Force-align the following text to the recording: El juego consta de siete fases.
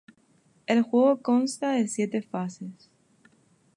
El 0.65 0.81
juego 0.81 1.21
consta 1.21 1.73
de 1.73 1.87
siete 1.87 2.23
fases. 2.23 2.89